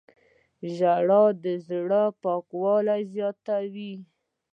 •ژړا 0.75 1.23
د 1.43 1.45
زړه 1.67 2.03
پاکوالی 2.23 3.01
زیاتوي. 3.13 3.93